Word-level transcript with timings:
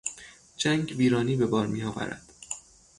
جنگ 0.57 0.93
ویرانی 0.97 1.35
به 1.35 1.45
بار 1.45 1.67
میآورد. 1.67 2.29